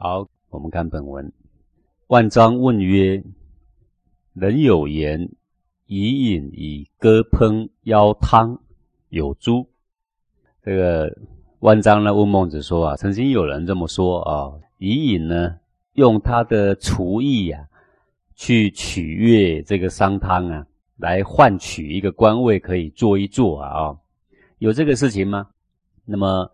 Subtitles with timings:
[0.00, 1.32] 好，我们看本文。
[2.06, 3.20] 万章问曰
[4.32, 5.28] ：“人有言，
[5.86, 8.56] 以饮以歌烹邀汤，
[9.08, 9.68] 有诸？”
[10.62, 11.12] 这个
[11.58, 15.56] 万章呢问孟子说啊，曾经有人这么说啊，以饮呢
[15.94, 17.68] 用他的厨艺呀，
[18.36, 20.64] 去取悦这个商汤啊，
[20.98, 23.98] 来换取一个官位可以做一做啊啊，
[24.58, 25.48] 有这个事情吗？
[26.04, 26.48] 那么。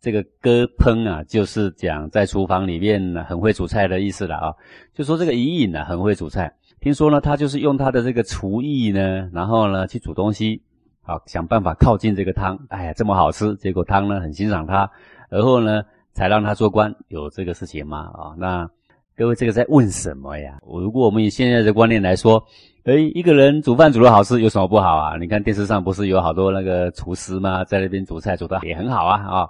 [0.00, 4.54] 这个割烹啊，就是讲在厨房里面很会煮菜的意思了啊。
[4.94, 6.52] 就说这个伊尹呢，很会煮菜。
[6.80, 10.62] 听说呢，他就是用他的这个厨艺呢，然后呢去煮东西，
[11.02, 12.56] 好想办法靠近这个汤。
[12.68, 14.88] 哎呀，这么好吃，结果汤呢很欣赏他，
[15.30, 16.94] 而后呢才让他做官。
[17.08, 18.10] 有这个事情吗？
[18.14, 18.70] 啊，那
[19.16, 20.60] 各位这个在问什么呀？
[20.64, 22.40] 如果我们以现在的观念来说，
[22.84, 25.16] 哎，一个人煮饭煮得好吃有什么不好啊？
[25.16, 27.64] 你看电视上不是有好多那个厨师吗？
[27.64, 29.48] 在那边煮菜煮得也很好啊啊。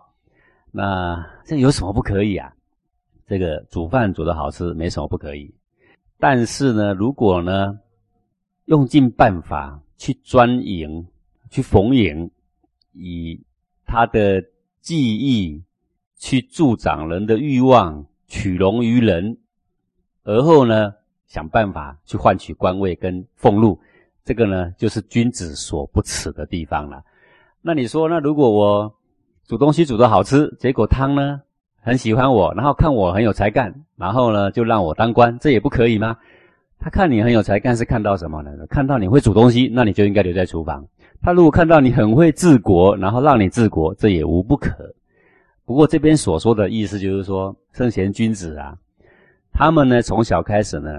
[0.70, 2.52] 那这有什么不可以啊？
[3.26, 5.54] 这个煮饭煮的好吃，没什么不可以。
[6.18, 7.78] 但是呢，如果呢，
[8.66, 11.06] 用尽办法去钻营、
[11.50, 12.30] 去逢迎，
[12.92, 13.40] 以
[13.86, 14.42] 他的
[14.80, 15.62] 技艺
[16.16, 19.38] 去助长人的欲望，取容于人，
[20.24, 20.92] 而后呢，
[21.26, 23.78] 想办法去换取官位跟俸禄，
[24.24, 27.02] 这个呢，就是君子所不耻的地方了。
[27.60, 28.94] 那你说，那如果我？
[29.48, 31.40] 煮东西煮得好吃，结果汤呢
[31.80, 36.14] 很喜欢我，然后看我很有才干，然后呢就让我当官，这也不可以吗？
[36.78, 38.50] 他看你很有才干是看到什么呢？
[38.68, 40.86] 看到你会煮东西，那你就应该留在厨房。
[41.22, 44.94] 他如果看到你很会治国，然后让你治国，这也无不可。
[45.64, 48.76] 不过这边所说的意思就是说，圣贤君子啊，
[49.50, 50.90] 他们呢从小开始呢，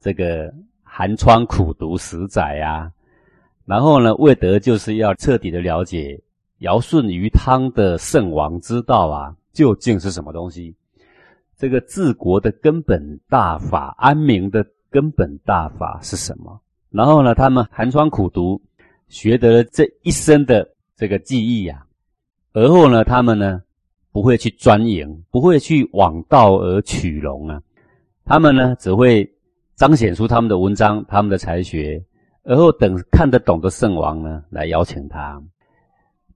[0.00, 0.52] 这个
[0.82, 2.90] 寒窗苦读十载啊，
[3.66, 6.20] 然后呢为得就是要彻底的了解。
[6.62, 10.72] 尧舜禹汤的圣王之道啊，究竟是什么东西？
[11.56, 16.60] 这个治国的根本大法，安民的根本大法是什么？
[16.88, 18.62] 然后呢，他们寒窗苦读，
[19.08, 21.84] 学得了这一生的这个技艺呀，
[22.52, 23.60] 而后呢，他们呢
[24.12, 27.60] 不会去钻营，不会去枉道而取荣啊，
[28.24, 29.28] 他们呢只会
[29.74, 32.00] 彰显出他们的文章、他们的才学，
[32.44, 35.42] 而后等看得懂的圣王呢来邀请他。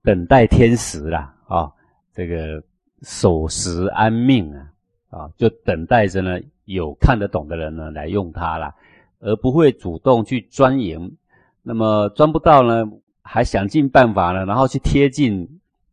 [0.06, 1.68] 等待天时啦，啊，
[2.14, 2.62] 这个
[3.02, 4.70] 守时安命啊，
[5.10, 8.72] 啊，就等待着呢，有看得懂的人呢来用它啦，
[9.18, 11.12] 而不会主动去钻营。
[11.60, 12.84] 那么钻不到呢，
[13.20, 15.44] 还想尽办法呢，然后去贴近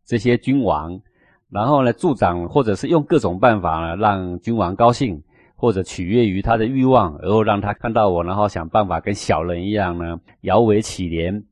[0.06, 1.02] 这些君王，
[1.50, 5.20] 然后呢助长或者是用各种办法呢，让君王高兴，
[5.56, 11.44] 或者取悦于他的欲望，然后让他看到我，然后想办法跟小人一样呢，摇尾乞怜，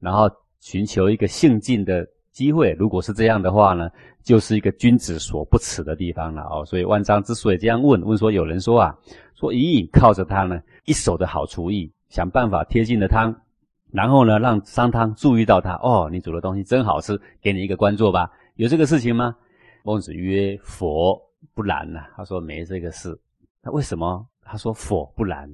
[0.00, 0.30] 然后。
[0.66, 3.88] 寻求一个性进的机会，如果是这样的话呢，
[4.24, 6.64] 就是一个君子所不耻的地方了哦。
[6.64, 8.98] 所以万章之所以这样问，问说有人说啊，
[9.36, 13.32] 说隐隐靠着他呢一手的好厨艺，想办法贴近了汤，
[13.92, 19.36] 然后呢让商汤注意到他哦，你煮的东西真好吃，给你一个官做吧，有这个事情吗？
[19.84, 21.16] 孟子曰：佛
[21.54, 22.06] 不然呐。
[22.16, 23.16] 他说没这个事。
[23.62, 24.26] 那为什么？
[24.42, 25.48] 他说佛不然，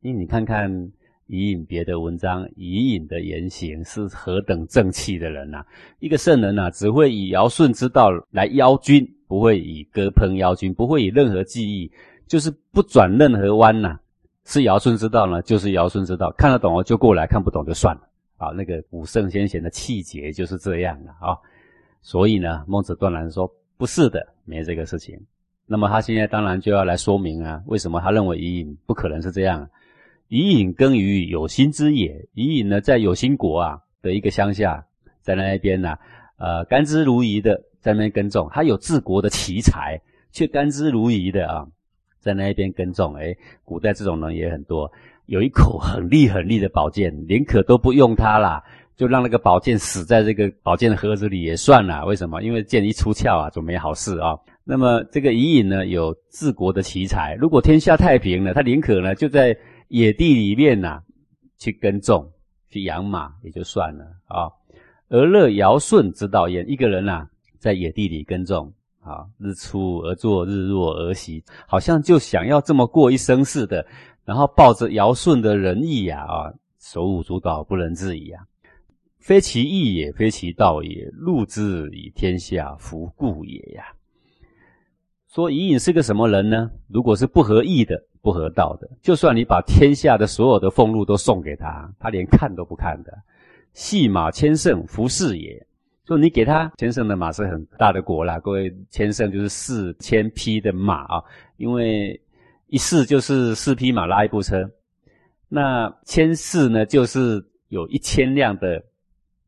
[0.00, 0.90] 因为你看看。
[1.26, 5.64] 以引别的文章，以引的言行是何等正气的人呐！
[5.98, 11.90] 一个圣人呐，只会以尧舜之道来邀君，不会以歌烹邀君，不会以任何技艺，
[12.28, 13.98] 就是不转任何弯呐。
[14.44, 18.02] 是尧舜之道呢，就是尧舜之道，看得懂就过来，看不懂就算了。
[18.36, 21.36] 啊，那个古圣先贤的气节就是这样的啊。
[22.02, 25.20] 所以呢，孟子断然说不是的，没这个事情。
[25.66, 29.68] 那么他现在当然就要来说明啊，为什么他认为以引不可能是这样。
[30.28, 34.84] 以隐耕于有心之野，以隐呢，在有心国啊的一个乡下，
[35.22, 35.96] 在那一边呢，
[36.36, 40.00] 呃，甘之如饴的在那边耕种，他有治国的奇才，
[40.32, 41.66] 却甘之如饴的啊，
[42.18, 43.14] 在那一边耕种。
[43.14, 44.90] 哎，古代这种人也很多，
[45.26, 48.60] 有一口很利很利的宝剑，宁可都不用它啦，
[48.96, 52.04] 就让那个宝剑死在这个宝剑的盒子里也算了。
[52.04, 52.42] 为什么？
[52.42, 54.36] 因为剑一出鞘啊，就没好事啊。
[54.64, 59.56] 那么这个伊尹呢，有治国的奇才，如果天下太平了，他宁可呢就在。
[59.88, 61.02] 野地里面呐，
[61.58, 62.30] 去耕种、
[62.68, 64.50] 去养马也就算了啊。
[65.08, 67.28] 而乐尧舜之道焉，一个人呐，
[67.58, 73.86] 在野地里耕种啊，日出而作，日落而息，好像就想要这么过一生似的。
[74.24, 78.44] 然后抱着尧舜的仁义呀，啊，手舞足蹈，不能自已啊。
[79.20, 83.95] 非其义也，非其道也，禄之以天下服故也呀。
[85.36, 86.68] 说伊尹是个什么人呢？
[86.88, 88.02] 如果是不合义的。
[88.22, 93.12] 不合道的，就算你把天下的所有的俸禄都送给他，他连看都不看的。
[93.72, 95.64] 戏马千乘，服侍也。
[96.04, 101.22] 说你给他千乘的马是很大的国啦，各位千乘就是四千匹的马啊，
[101.56, 102.20] 因为
[102.66, 104.68] 一四就是四匹马拉一部车，
[105.48, 108.82] 那千四呢就是有一千辆的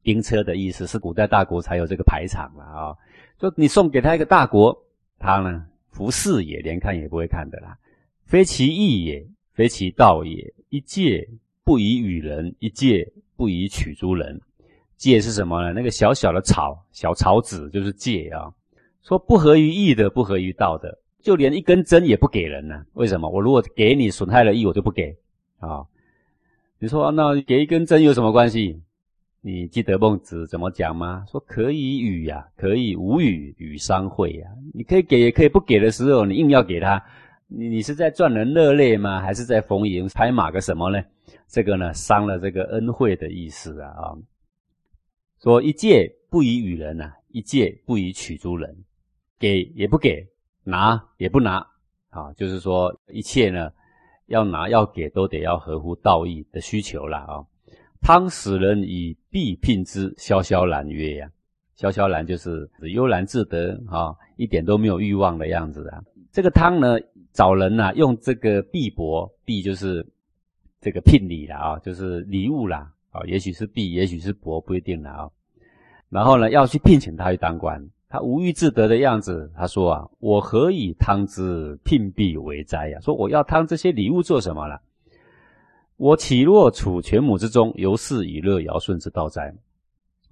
[0.02, 2.94] 兵车的意思，是古代大国才有这个排场了啊。
[3.40, 4.73] 说你送给他一个大国，
[5.19, 7.76] 他呢服侍也连看也不会看的啦，
[8.25, 11.29] 非其义也，非其道也，一介
[11.64, 14.40] 不以与人，一介不以取诸人。
[14.96, 15.73] 戒是什么呢？
[15.73, 18.52] 那个小小的草，小草籽就是戒啊。
[19.02, 22.85] 说不合于义的，不合于道的，就连一根针也不给人呢。
[22.94, 23.29] 为什么？
[23.31, 25.17] 我如果给你损害了义，我就不给
[25.58, 25.87] 啊。
[26.79, 28.81] 你说那给一根针有什么关系？
[29.40, 31.25] 你记得孟子怎么讲吗？
[31.31, 34.49] 说可以与呀，可以无与，与商会呀。
[34.75, 37.02] 你可以给，也可以不给的时候，你硬要给他，
[37.46, 39.20] 你你是在赚人热泪吗？
[39.20, 41.02] 还是在逢迎拍马个什么呢？
[41.46, 44.19] 这个呢，伤了这个恩惠的意思啊啊。
[45.40, 48.85] 说一借不以与人呐，一借不以取诸人，
[49.38, 50.26] 给也不给，
[50.64, 51.64] 拿也不拿，
[52.11, 53.70] 啊，就是说一切呢，
[54.26, 57.44] 要拿要给都得要合乎道义的需求了啊。
[58.00, 61.31] 汤使人以必聘之，萧萧然曰呀，
[61.75, 66.03] 萧萧然就是悠然自得啊，一点都没有欲望的样子啊。
[66.33, 66.99] 这个汤呢，
[67.33, 70.06] 找人呐，用这个币帛，币就是
[70.81, 72.93] 这个聘礼了啊，就是礼物啦。
[73.11, 75.31] 啊，也许是币，也许是帛，不一定了啊。
[76.11, 79.50] 然后呢，要去聘请他去当官，他无欲自得的样子。
[79.56, 83.00] 他说啊，我何以汤之聘币为哉呀？
[83.00, 84.81] 说我要汤这些礼物做什么了？
[85.99, 89.53] 我岂若处犬母之中，由是以乐尧舜之道哉？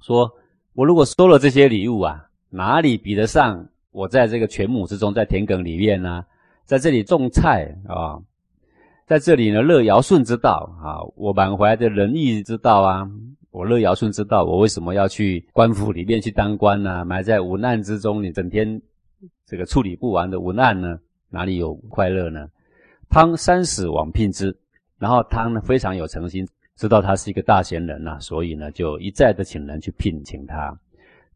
[0.01, 0.31] 说
[0.75, 6.25] 我如果收了这些礼物啊，哪里比得上我在这个犬母之中，在田埂里面呢，
[6.65, 8.17] 在这里种菜啊？
[9.07, 13.11] 在这里呢，乐尧舜之道啊，我满怀的仁义之道啊，
[13.51, 17.05] 我乐尧舜之道，我为什么要去官府里面去当官呢？
[17.05, 18.81] 埋在无难之中，你整天
[19.45, 20.97] 这个处理不完的无难呢，
[21.29, 22.47] 哪里有快乐呢？
[23.09, 24.57] 汤三死往聘之，
[24.99, 26.47] 然后汤呢非常有诚心，
[26.77, 30.79] 知道他是一个大贤人呐，所以呢就一再的请人去聘请他。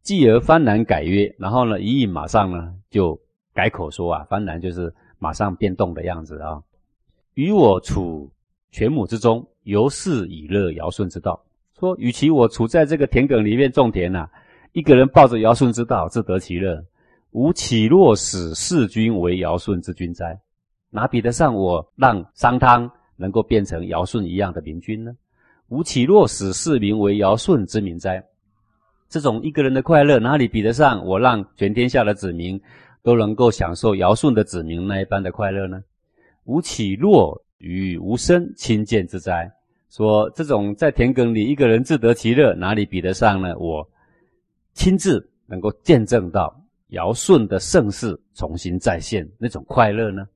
[0.02, 3.20] 继而幡然改曰，然后呢一应马上呢就
[3.52, 6.62] 改口说啊，幡然就是马上变动的样子啊。
[7.34, 8.30] 与我处
[8.70, 11.38] 犬母之中，由是以乐尧舜之道。
[11.78, 14.28] 说，与其我处在这个田埂里面种田呐，
[14.72, 16.82] 一个人抱着尧舜之道自得其乐，
[17.32, 20.38] 吾岂若使世君为尧舜之君哉？
[20.90, 22.90] 哪比得上我让商汤
[23.20, 25.12] 能够变成尧舜一样的明君呢？
[25.68, 28.24] 吾岂若使世民为尧舜之民哉？
[29.10, 32.60] 这种一个人的快乐，哪里比得上我让全天下的子民
[33.02, 35.82] 都能够享受尧舜的子民那一般的快乐呢？
[36.44, 39.52] 吾岂若与无生亲见之哉？
[39.90, 43.56] 说这种在田埂里一个人自得其乐，哪里比得上呢？
[43.58, 43.86] 我
[44.72, 46.58] 亲自能够见证到
[46.88, 50.26] 尧舜的盛世重新再现那种快乐呢？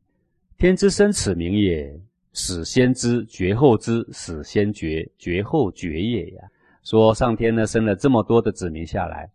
[0.58, 1.92] 天之生此名也，
[2.34, 6.42] 始先知，绝后知，始先觉，绝后觉也呀。
[6.82, 9.31] 说上天呢生了这么多的子民下来，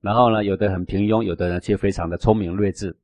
[0.00, 2.96] 然后呢，有的很平庸，有的呢却非常的聪明睿智。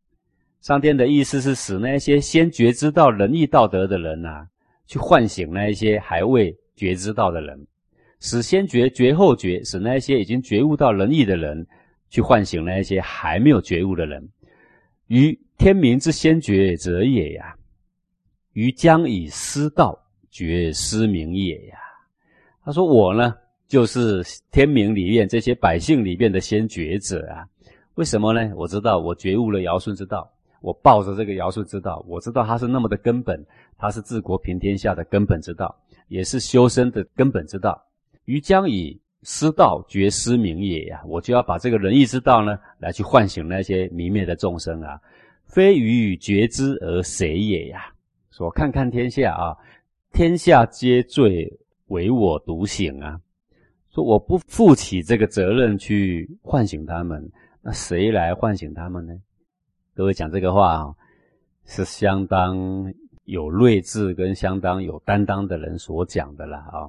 [0.61, 4.46] 上天的意思是使那些先觉知到仁义道德的人呐，
[4.87, 7.58] 去唤醒那一些还未觉知到的人；
[8.20, 11.67] 使先觉觉后觉，使那些已经觉悟到仁义的人，
[12.11, 14.29] 去唤醒那一些还没有觉悟的人。
[15.08, 17.56] 于天明之先觉者也呀，
[18.53, 19.99] 于将以失道
[20.31, 21.79] 觉失明也呀。
[22.65, 23.35] 他说：“我呢，
[23.69, 27.47] 就是天明里面这些百姓里面的先觉者啊。
[27.94, 28.53] 为什么呢？
[28.56, 30.31] 我知道我觉悟了尧舜之道。”
[30.63, 33.44] 我抱着这个尧舜之道，我知道它是那么的根本，
[33.77, 37.85] 它是治国平天下的根本之道，也是修身的根本之道。
[38.27, 45.01] 于将以失道绝失明也呀，我就要把这个仁义之道呢，来去唤醒那些迷灭的众生啊，
[45.47, 47.92] 非于觉知而谁也呀？
[48.32, 49.56] 说看看天下啊，
[50.10, 51.53] 天下皆醉，
[51.89, 53.20] 唯我独醒啊。
[53.91, 59.12] 说我不负起这个责任去唤醒他们，那谁来唤醒他们呢？
[59.94, 60.94] 各位讲这个话啊，
[61.67, 62.91] 是相当
[63.24, 66.89] 有睿智跟相当有担当的人所讲的啦啊。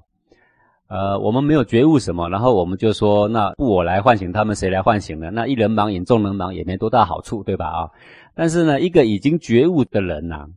[0.88, 5.30] 呃，我们没有觉悟什么，然后我们就说，那不我来唤醒他们，谁来唤醒呢？
[5.30, 7.92] 那一人忙引众人忙也没多大好处，对吧啊？
[8.34, 10.48] 但是呢，一个已经觉悟的人呐，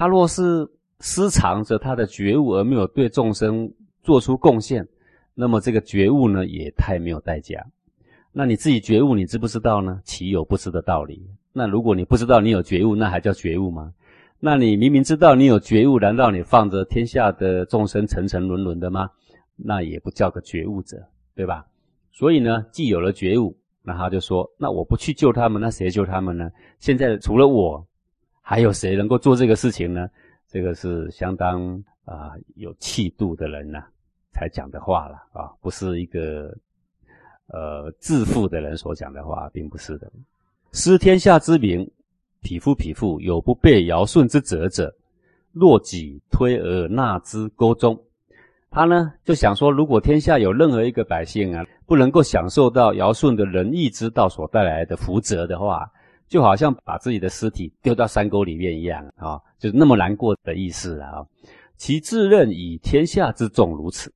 [0.00, 0.66] 他若是
[1.00, 3.70] 私藏着他的觉悟而没有对众生
[4.02, 4.88] 做出贡献，
[5.34, 7.62] 那么这个觉悟呢，也太没有代价。
[8.32, 10.00] 那你自己觉悟，你知不知道呢？
[10.02, 11.22] 岂有不知的道理？
[11.52, 13.92] 那如果你不知道你有觉悟，那还叫觉悟吗？
[14.38, 19.10] 那你明明知道你有觉悟，难道你放着天下的众生沉沉沦沦的吗？
[19.54, 20.96] 那也不叫个觉悟者，
[21.34, 21.66] 对吧？
[22.10, 26.50] 所以呢，既有了觉悟，那他就说：那我不去救他们，那谁救他们呢？
[26.78, 27.86] 现在除了我，
[28.40, 30.08] 还有谁能够做这个事情呢？
[30.48, 33.84] 这个是相当啊有气度的人呐
[34.32, 36.52] 才讲的话了啊，不是一个
[37.46, 40.10] 呃自负的人所讲的话，并不是的。
[40.72, 41.88] 失天下之名，
[42.42, 44.92] 匹夫匹妇有不被尧舜之责者，
[45.52, 47.96] 若己推而纳之沟中。
[48.72, 55.90] 他呢就想说，如果天下有任何一个百姓啊，不能够享受到尧舜的仁义之道所带来的福泽的话，
[56.30, 61.26] 就好像把自己的尸体丢到山沟里面一样啊，就是那么难过的意思啊。
[61.76, 64.10] 其自认以天下之重如此，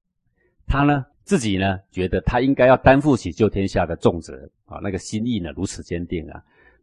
[0.67, 6.41] 他呢自己呢觉得他应该要担负起救天下的重责啊，那个心意呢如此坚定啊，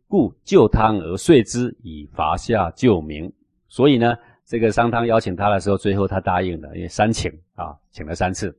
[0.08, 3.32] 故救汤而遂之以伐夏救民，
[3.68, 4.16] 所以呢。
[4.44, 8.54] 这个商汤邀请他的时候，最后他答应了，因为三请啊，请了三次，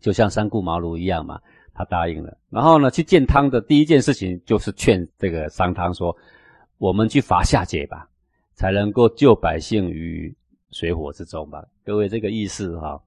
[0.00, 1.38] 就像三顾茅庐一样嘛，
[1.74, 2.36] 他答应了。
[2.48, 6.16] 然后呢，去见汤的第一件事情就是劝这个商汤说
[6.78, 8.08] ：“我们去伐夏桀吧，
[8.54, 10.34] 才能够救百姓于
[10.70, 13.00] 水火之中吧。”各位，这个意思哈，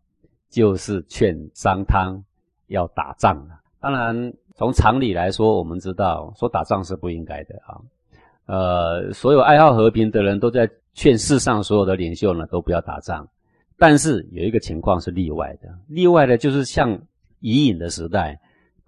[0.49, 2.23] 就是劝商汤
[2.67, 3.59] 要打仗了。
[3.79, 7.81] 当然，从常理来说，我们知道说打仗是不应该的啊。
[8.45, 10.69] 呃，所有爱好和平的人都在。
[10.95, 13.27] 劝世上所有的领袖呢，都不要打仗。
[13.79, 16.95] 但是有一个情况是例外的，例外的就是像
[17.39, 18.39] 伊尹的时代，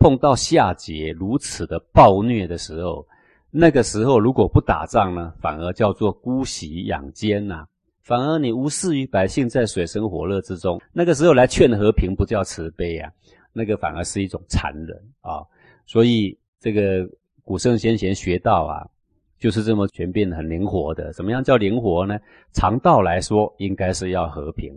[0.05, 3.03] 碰到夏桀如此的暴虐的时候，
[3.49, 7.65] 那个时候如果不打仗呢，反而叫做姑息养奸呐，
[8.03, 13.11] 反而你无视于百姓在水深火热之中，那个时候来劝和平，不叫慈悲啊，
[13.51, 15.41] 那个反而是一种残忍啊。
[15.87, 17.09] 所以这个
[17.43, 18.87] 古圣先贤学道啊。
[19.37, 21.11] 就是这么全变很灵活的。
[21.11, 22.17] 怎么样叫灵活呢？
[22.53, 24.71] 常道来说，应该是要和平。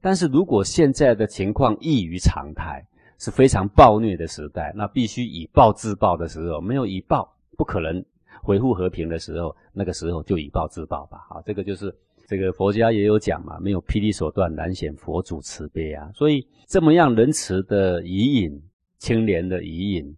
[0.00, 2.86] 但是如果现在的情况异于常态，
[3.18, 8.04] 是非常暴虐的时代，那必须以暴制暴的时候，没有以暴不可能
[8.44, 11.26] 维护和平的时候，那个时候就以暴制暴吧。
[11.28, 11.94] 好，这个就是
[12.26, 16.10] 这个佛家也有讲嘛，没有霹雳手段，难显佛祖慈悲啊。
[16.14, 18.62] 所以这么样仁慈的遗隐，
[18.98, 20.16] 清廉的遗隐，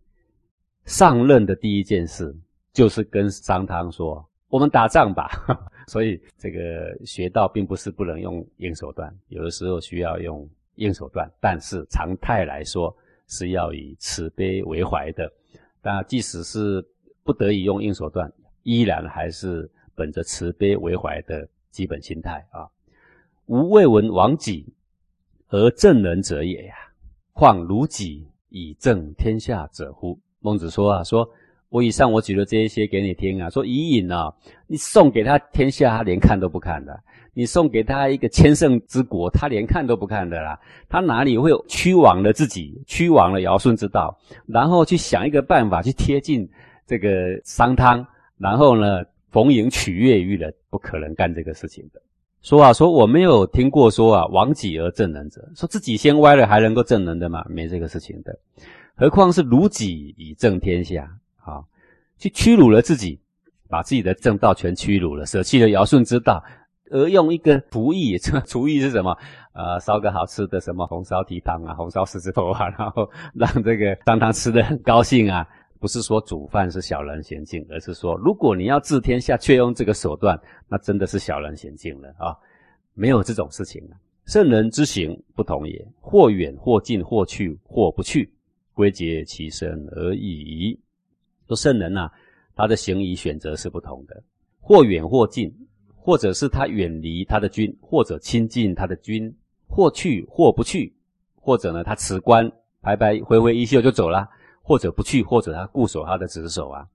[0.84, 2.34] 上任的第一件事。
[2.74, 5.28] 就是跟商汤说：“我们打仗吧。
[5.88, 10.48] ”所以这个学道并不是不能用硬手段，有的时候需要用
[10.78, 12.97] 硬手段，但是常态来说
[13.28, 15.30] 是要以慈悲为怀的。
[15.82, 16.85] 那即使是
[17.23, 18.32] 不得已用硬手段，
[18.62, 22.66] 依然还是本着慈悲为怀的基本心态啊！
[23.47, 24.66] 吾未闻亡己
[25.49, 26.75] 而正人者也呀，
[27.32, 30.18] 况如己以正天下者乎？
[30.40, 31.28] 孟子说啊，说。
[31.70, 34.32] 我以上我举的这一些给你听啊，说伊尹啊，
[34.66, 36.94] 你送给他天下，他连看都不看的；
[37.34, 40.58] 你送给他一个千乘之国，他连看都不看的啦。
[40.88, 46.48] 他哪里会屈枉了自己，屈枉了尧舜之道，然后去想一个办法去贴近
[46.87, 48.06] 这个商汤，
[48.38, 52.00] 然后呢逢迎取悦于人，不可能干这个事情的。
[52.40, 57.44] 说啊，说我没有听过说啊，亡己而正人者，说自己先歪了还能够正人的吗？
[57.50, 58.38] 没这个事情的，
[58.96, 61.06] 何况是如己以正天下。
[61.48, 61.64] 啊，
[62.18, 63.18] 去屈辱了自己，
[63.68, 66.42] 把自己的正道全屈辱了，舍弃了尧舜之道，
[66.90, 69.16] 而用一个厨艺， 这厨艺是什么？
[69.54, 75.46] 呃，烧个好吃的什么红烧蹄膀啊，红烧狮子头啊， 然后让这个当堂吃的很高兴啊。
[75.80, 80.36] 不是说煮饭是小人行径，而是说如果你要治天下，却用这个手段，
[80.68, 82.34] 那真的是小人行径了啊！
[82.94, 83.94] 没有这种事情啊。
[84.26, 88.28] 圣人之行不同也，或远或近，或去或不去，
[88.74, 90.76] 归结其身而已。
[91.48, 92.10] 说圣人呐，
[92.54, 94.22] 他的行仪选择是不同的，
[94.60, 95.52] 或远或近，
[95.96, 99.34] 或者是他远离他的君，或者亲近他的君，
[99.66, 100.94] 或去或不去，
[101.34, 102.50] 或者呢他辞官，
[102.82, 104.28] 白白挥挥衣袖就走了，
[104.62, 106.86] 或者不去，或者他固守他的职守啊，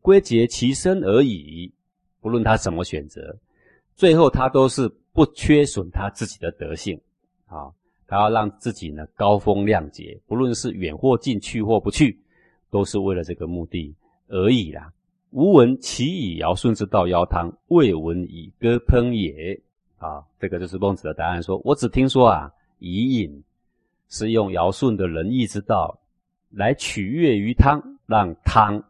[0.00, 1.72] 归结其身而已。
[2.20, 3.36] 不论他怎么选择，
[3.94, 7.00] 最后他都是不缺损他自己的德性
[7.46, 7.70] 啊，
[8.06, 12.20] 他要让自己呢高风亮节，不论是远或近，去或不去。
[12.76, 13.94] 都是为了这个目的
[14.28, 14.92] 而已啦。
[15.30, 19.58] 吾闻其以尧舜之道邀汤，未闻以歌烹也。
[19.96, 21.42] 啊，这个就是孟子的答案。
[21.42, 23.42] 说我只听说啊，伊尹
[24.10, 25.98] 是用尧舜的仁义之道
[26.50, 28.84] 来取悦于汤，让汤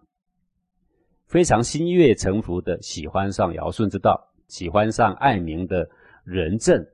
[1.29, 5.89] 非常心悦诚服的喜欢上尧舜之道，喜欢上爱民的
[6.25, 6.85] 仁政，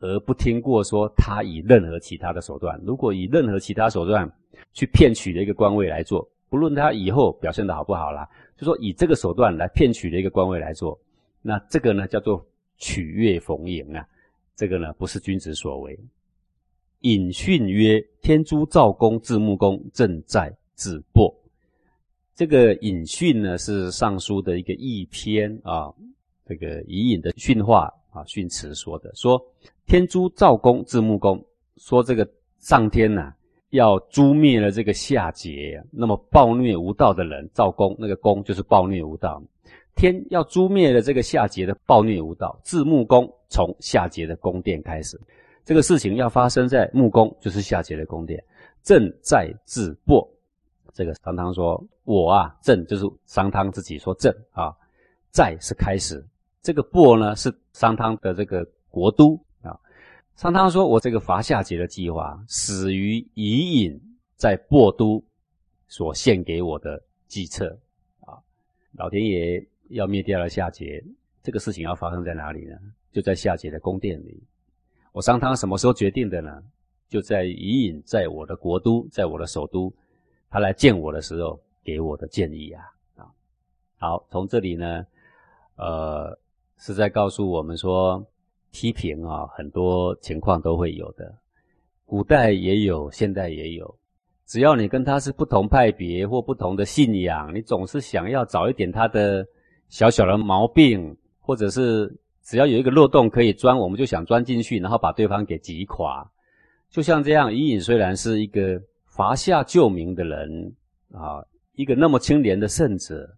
[0.00, 2.78] 而不听过说他以任何其他的手段。
[2.84, 4.30] 如果以任何其他手段
[4.74, 6.28] 去骗取的一个官位来做。
[6.54, 10.96] 不论他以后表现的好不好啦，就说以这个手段来骗取的一个官位来做，
[11.42, 12.46] 那这个呢叫做
[12.76, 14.06] 取悦逢迎啊，
[14.54, 15.98] 这个呢不是君子所为。
[17.00, 21.28] 隐训曰：天诛赵公，字穆公，正在自播。
[22.36, 25.92] 这个引训呢，是尚书的一个义篇啊，
[26.46, 29.44] 这个以引的训话啊，训词说的，说
[29.86, 31.44] 天诛赵公字穆公，
[31.78, 32.24] 说这个
[32.60, 33.34] 上天呐
[33.74, 39.42] 要诛灭了这个夏桀，那么暴虐无道的人，赵公那个公就是暴虐无道，
[39.96, 45.20] 天要诛灭了这个夏桀的暴虐无道，自穆公从夏桀的宫殿开始，
[45.64, 48.40] 这个事情要发生在穆公，就是夏桀的宫殿，
[48.84, 50.24] 正在自薄。
[50.92, 54.72] 这个商汤说：“我啊，正就是商汤自己说正啊，
[55.30, 56.24] 在是开始。
[56.62, 59.36] 这个薄呢是商汤的这个国都。
[60.36, 64.00] 商汤说我这个伐夏桀的计划始于伊尹
[64.36, 65.22] 在薄都
[65.86, 67.78] 所献给我的计策
[68.20, 68.34] 啊。
[68.92, 71.02] 老天爷要灭掉了夏桀，
[71.42, 72.76] 这个事情要发生在哪里呢？
[73.12, 74.42] 就在夏桀的宫殿里。
[75.12, 76.62] 我商汤什么时候决定的呢？
[77.08, 79.92] 就在伊尹在我的国都，在我的首都。”
[80.50, 82.84] 他来见我的时候给我的建议啊
[83.16, 83.26] 啊，
[83.98, 85.04] 好，从这里呢，
[85.74, 86.38] 呃，
[86.78, 88.24] 是在告诉我们说，
[88.74, 91.32] 批评啊，很多情况都会有的，
[92.04, 93.96] 古代也有，现代也有，
[94.44, 99.46] 只要你跟他是不同派别或不同的信仰，你总是想要找一点他的
[99.88, 102.12] 小小的毛病，或者是
[102.42, 106.28] 只要有一个漏洞可以钻，我们就想钻进去，然后把对方给击垮。
[106.90, 108.82] 就像这样，伊尹虽然是一个。
[109.16, 110.74] 伐夏救民的人
[111.12, 111.38] 啊，
[111.76, 113.30] 一个那么清廉的圣者，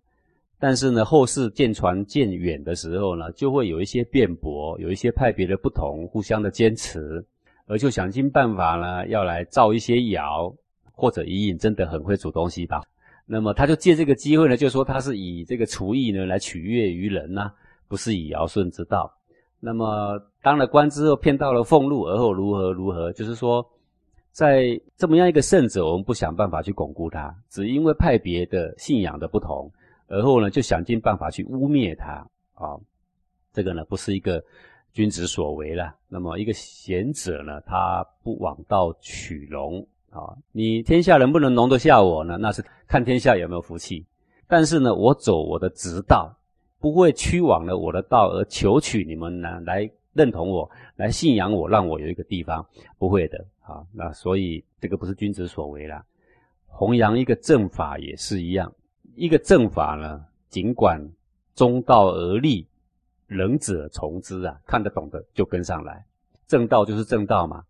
[0.59, 7.25] 但是呢，后世渐传渐远的时候呢，就会有一些辩驳，有一些派别的不同，互相的坚持，
[7.67, 10.55] 而就想尽办法呢，要来造一些谣，
[10.93, 12.83] 或者伊尹真的很会煮东西吧？
[13.27, 17.53] 那么他就借这个机会呢，就说他是以这个厨艺呢来取悦于人呐，
[17.89, 19.13] 不是以尧舜之道。
[19.61, 23.67] 那么当了官之后，骗到了俸禄，而后如何如何，就是说。
[24.33, 29.73] 在这么样一个圣者，我们不想办法去巩固他，只因为派别的信仰的不同，
[30.09, 32.77] 而后呢就想尽办法去污蔑他啊，
[33.53, 34.43] 这个呢不是一个
[34.93, 35.95] 君子所为了。
[36.09, 42.37] 那么一个贤者呢，他不枉道取容啊，你天下能不能容得下我呢？
[42.39, 44.05] 那是看天下有没有福气。
[44.47, 46.35] 但是呢，我走我的直道，
[46.79, 52.65] 不会屈枉了我的道而求取你们呢来认同我，来信仰我，让我有一个地方，
[52.97, 53.45] 不会的。
[53.63, 56.05] 啊，那所以这个不是君子所为啦。
[56.69, 58.73] 弘扬一个正法也是一样，
[59.17, 61.01] 一个正法呢，尽管
[61.55, 62.67] 中道而立，
[63.27, 66.05] 仁者从之啊，看得懂的就跟上来。
[66.47, 67.65] 正道就是正道嘛，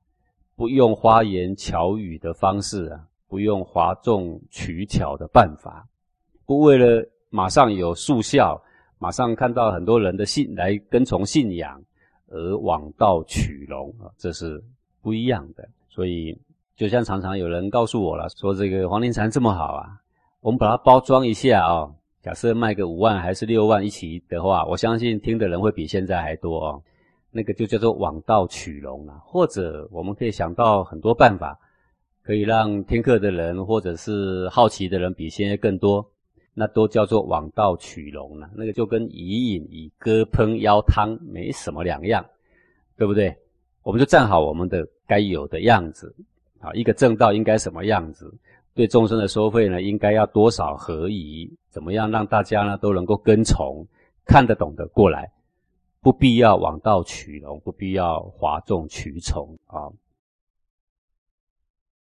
[0.54, 5.86] 不用花言巧语的方式啊，不用哗众取巧的办法，
[6.44, 8.60] 不为了马上有速效，
[8.98, 11.80] 马上看到很多人的信来跟从信仰
[12.28, 14.62] 而枉道取龙啊，这是
[15.00, 15.66] 不一样的。
[15.88, 16.38] 所以，
[16.76, 19.98] 就像常常有人告诉我了，说这个黄庭禅这么好啊，
[20.40, 21.90] 我们把它包装一下啊。
[22.22, 26.82] 假设卖个五万还是六万一起的话，我相信听的人会比现在还多哦。
[27.30, 29.20] 那个就叫做枉道取龙了。
[29.24, 31.56] 或者我们可以想到很多办法，
[32.24, 36.04] 可以让听课的人或者是好奇的人比现在更多，
[36.52, 38.50] 那都叫做枉道取龙了。
[38.56, 42.24] 那个就跟以饮以歌烹邀汤没什么两样，
[42.96, 43.36] 对不对？
[43.84, 46.12] 我们就站好我们的该有的样子，
[46.58, 48.34] 啊，一个正道应该什么样子？
[48.76, 51.50] 对众生的收费呢，应该要多少合宜？
[51.70, 53.86] 怎么样让大家呢都能够跟从，
[54.26, 55.32] 看得懂的过来？
[56.02, 59.88] 不必要枉道取容，不必要哗众取宠啊。